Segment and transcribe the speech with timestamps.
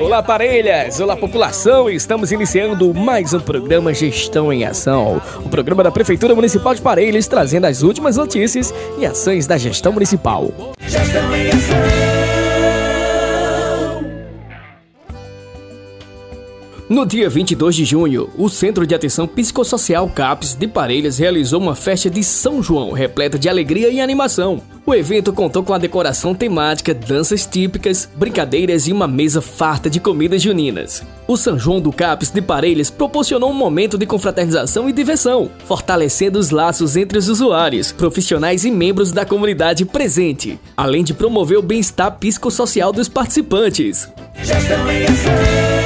[0.00, 0.98] Olá, parelhas!
[0.98, 1.90] Olá, população!
[1.90, 5.20] Estamos iniciando mais um programa Gestão em Ação.
[5.44, 9.92] O programa da Prefeitura Municipal de Parelhas trazendo as últimas notícias e ações da gestão
[9.92, 10.50] municipal.
[10.88, 12.19] Gestão em Ação.
[16.90, 21.76] No dia 22 de junho, o Centro de Atenção Psicossocial CAPS de Parelhas realizou uma
[21.76, 24.60] festa de São João repleta de alegria e animação.
[24.84, 30.00] O evento contou com a decoração temática, danças típicas, brincadeiras e uma mesa farta de
[30.00, 31.04] comidas juninas.
[31.28, 36.40] O São João do CAPS de Parelhas proporcionou um momento de confraternização e diversão, fortalecendo
[36.40, 41.62] os laços entre os usuários, profissionais e membros da comunidade presente, além de promover o
[41.62, 44.08] bem-estar psicossocial dos participantes.
[44.42, 45.79] Gestão em ação.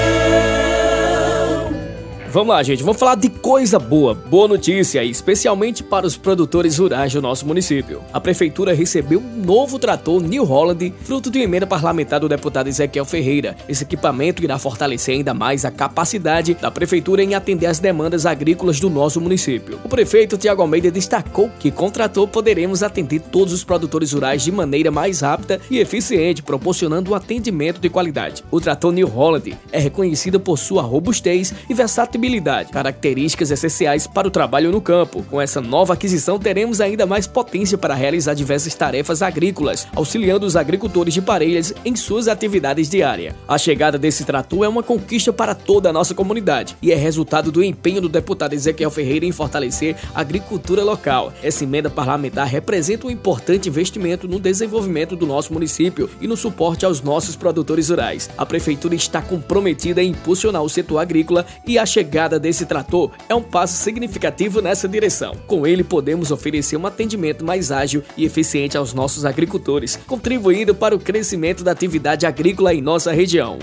[2.34, 7.12] Vamos lá, gente, vamos falar de coisa boa, boa notícia, especialmente para os produtores rurais
[7.12, 8.02] do nosso município.
[8.12, 13.04] A prefeitura recebeu um novo trator New Holland, fruto de emenda parlamentar do deputado Ezequiel
[13.04, 13.54] Ferreira.
[13.68, 18.80] Esse equipamento irá fortalecer ainda mais a capacidade da prefeitura em atender às demandas agrícolas
[18.80, 19.78] do nosso município.
[19.84, 24.42] O prefeito Tiago Almeida destacou que com o trator poderemos atender todos os produtores rurais
[24.42, 28.42] de maneira mais rápida e eficiente, proporcionando um atendimento de qualidade.
[28.50, 32.23] O trator New Holland é reconhecido por sua robustez e versatilidade
[32.72, 35.22] características essenciais para o trabalho no campo.
[35.30, 40.56] Com essa nova aquisição, teremos ainda mais potência para realizar diversas tarefas agrícolas, auxiliando os
[40.56, 43.34] agricultores de Parelhas em suas atividades diárias.
[43.47, 47.53] A chegada desse trator é uma conquista para toda a nossa comunidade e é resultado
[47.53, 51.31] do empenho do deputado Ezequiel Ferreira em fortalecer a agricultura local.
[51.43, 56.87] Essa emenda parlamentar representa um importante investimento no desenvolvimento do nosso município e no suporte
[56.87, 58.31] aos nossos produtores rurais.
[58.38, 63.10] A prefeitura está comprometida em impulsionar o setor agrícola e a chegada chegada desse trator
[63.28, 65.34] é um passo significativo nessa direção.
[65.48, 70.94] Com ele, podemos oferecer um atendimento mais ágil e eficiente aos nossos agricultores, contribuindo para
[70.94, 73.58] o crescimento da atividade agrícola em nossa região.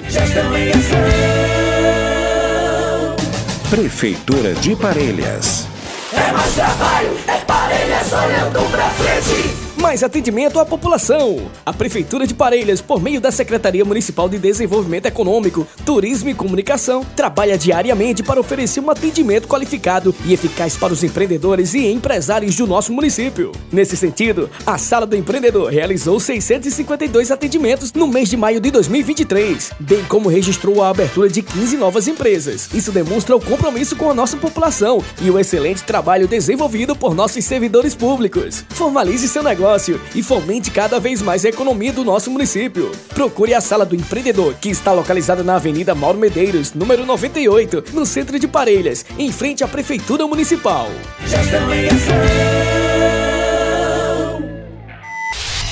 [3.70, 5.66] Prefeitura de Parelhas.
[6.12, 11.50] É mais trabalho, é Parelhas olhando pra frente mais atendimento à população.
[11.66, 17.04] A Prefeitura de Parelhas, por meio da Secretaria Municipal de Desenvolvimento Econômico, Turismo e Comunicação,
[17.16, 22.68] trabalha diariamente para oferecer um atendimento qualificado e eficaz para os empreendedores e empresários do
[22.68, 23.52] nosso município.
[23.72, 29.72] Nesse sentido, a Sala do Empreendedor realizou 652 atendimentos no mês de maio de 2023,
[29.80, 32.70] bem como registrou a abertura de 15 novas empresas.
[32.72, 37.44] Isso demonstra o compromisso com a nossa população e o excelente trabalho desenvolvido por nossos
[37.44, 38.64] servidores públicos.
[38.70, 42.92] Formalize seu negócio negócio e fomente cada vez mais a economia do nosso município.
[43.14, 48.06] Procure a Sala do Empreendedor, que está localizada na Avenida Mauro Medeiros, número 98, no
[48.06, 50.88] centro de Parelhas, em frente à Prefeitura Municipal.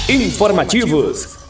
[0.08, 1.49] Informativos.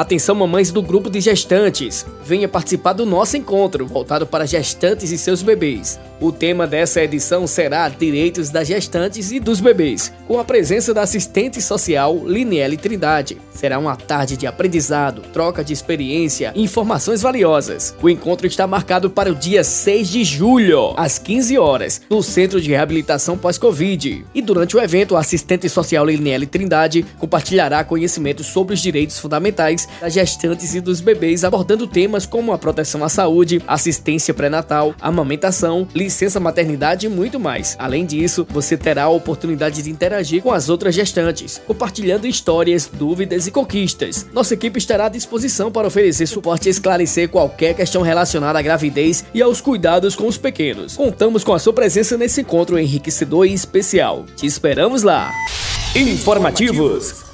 [0.00, 5.18] Atenção mamães do grupo de gestantes, venha participar do nosso encontro voltado para gestantes e
[5.18, 6.00] seus bebês.
[6.18, 11.02] O tema dessa edição será Direitos das Gestantes e dos Bebês, com a presença da
[11.02, 13.38] assistente social Liniele Trindade.
[13.54, 17.94] Será uma tarde de aprendizado, troca de experiência e informações valiosas.
[18.02, 22.60] O encontro está marcado para o dia 6 de julho, às 15 horas, no Centro
[22.60, 24.24] de Reabilitação Pós-Covid.
[24.34, 29.88] E durante o evento, a assistente social Liniele Trindade compartilhará conhecimentos sobre os direitos fundamentais
[30.00, 35.86] das gestantes e dos bebês, abordando temas como a proteção à saúde, assistência pré-natal, amamentação,
[35.94, 37.76] licença maternidade e muito mais.
[37.78, 43.46] Além disso, você terá a oportunidade de interagir com as outras gestantes, compartilhando histórias, dúvidas
[43.46, 44.26] e conquistas.
[44.32, 49.24] Nossa equipe estará à disposição para oferecer suporte e esclarecer qualquer questão relacionada à gravidez
[49.32, 50.96] e aos cuidados com os pequenos.
[50.96, 54.24] Contamos com a sua presença nesse encontro enriquecedor e especial.
[54.36, 55.32] Te esperamos lá!
[55.94, 57.29] Informativos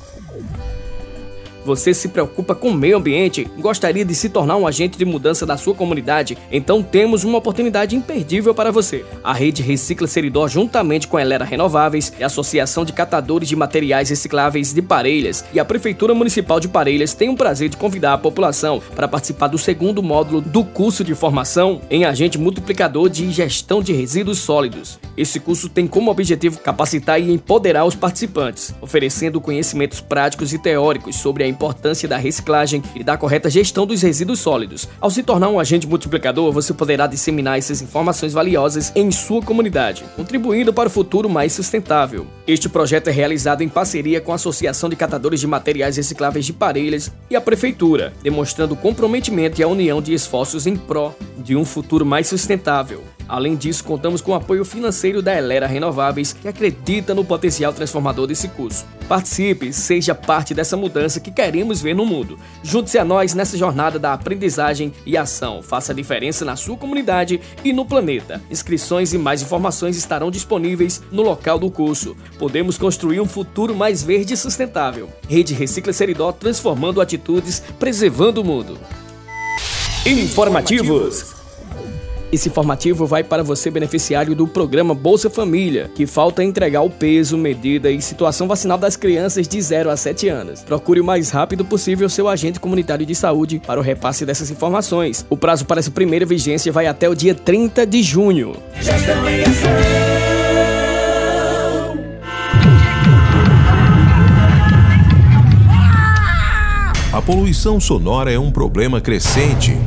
[1.67, 3.51] Você se preocupa com o meio ambiente?
[3.59, 6.39] Gostaria de se tornar um agente de mudança da sua comunidade?
[6.49, 9.05] Então temos uma oportunidade imperdível para você.
[9.25, 13.57] A rede Recicla Seridó, juntamente com a Elera Renováveis e a Associação de Catadores de
[13.57, 18.13] Materiais Recicláveis de Parelhas e a Prefeitura Municipal de Parelhas tem o prazer de convidar
[18.13, 23.29] a população para participar do segundo módulo do curso de formação em agente multiplicador de
[23.33, 25.01] gestão de resíduos sólidos.
[25.17, 31.17] Esse curso tem como objetivo capacitar e empoderar os participantes, oferecendo conhecimentos práticos e teóricos
[31.17, 34.87] sobre a importância da reciclagem e da correta gestão dos resíduos sólidos.
[35.01, 40.05] Ao se tornar um agente multiplicador, você poderá disseminar essas informações valiosas em sua comunidade,
[40.15, 42.27] contribuindo para o futuro mais sustentável.
[42.47, 46.53] Este projeto é realizado em parceria com a Associação de Catadores de Materiais Recicláveis de
[46.53, 51.65] Parelhas e a Prefeitura, demonstrando comprometimento e a união de esforços em pró de um
[51.65, 53.16] futuro mais sustentável.
[53.29, 58.27] Além disso, contamos com o apoio financeiro da Elera Renováveis, que acredita no potencial transformador
[58.27, 58.85] desse curso.
[59.09, 62.39] Participe, seja parte dessa mudança que queremos ver no mundo.
[62.63, 65.63] Junte-se a nós nessa jornada da aprendizagem e ação.
[65.63, 68.43] Faça a diferença na sua comunidade e no planeta.
[68.51, 72.17] Inscrições e mais informações estarão disponíveis no local do curso.
[72.39, 75.09] Podemos construir um futuro mais verde e sustentável.
[75.29, 78.79] Rede Recicla Seridó transformando atitudes, preservando o mundo.
[80.05, 81.36] Informativos.
[82.33, 87.39] Esse informativo vai para você beneficiário do programa Bolsa Família, que falta entregar o peso,
[87.39, 90.63] medida e situação vacinal das crianças de 0 a 7 anos.
[90.63, 95.25] Procure o mais rápido possível seu agente comunitário de saúde para o repasse dessas informações.
[95.31, 98.57] O prazo para essa primeira vigência vai até o dia 30 de junho.
[107.13, 109.79] A poluição sonora é um problema crescente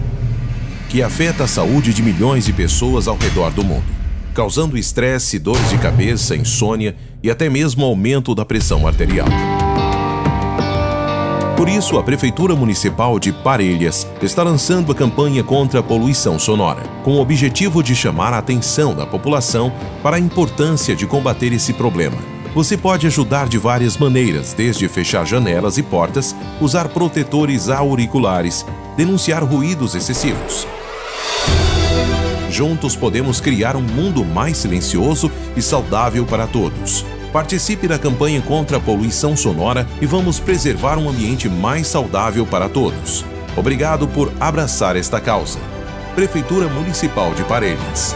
[0.90, 3.86] que afeta a saúde de milhões de pessoas ao redor do mundo,
[4.34, 9.28] causando estresse, dores de cabeça, insônia e até mesmo aumento da pressão arterial.
[11.56, 16.82] Por isso, a Prefeitura Municipal de Parelhas está lançando a campanha contra a poluição sonora,
[17.04, 19.72] com o objetivo de chamar a atenção da população
[20.02, 22.18] para a importância de combater esse problema.
[22.56, 28.66] Você pode ajudar de várias maneiras, desde fechar janelas e portas, usar protetores auriculares,
[28.98, 30.66] denunciar ruídos excessivos,
[32.50, 37.06] Juntos podemos criar um mundo mais silencioso e saudável para todos.
[37.32, 42.68] Participe da campanha contra a poluição sonora e vamos preservar um ambiente mais saudável para
[42.68, 43.24] todos.
[43.56, 45.60] Obrigado por abraçar esta causa.
[46.16, 48.16] Prefeitura Municipal de Parelhas.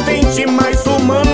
[0.11, 1.30] competente mais humano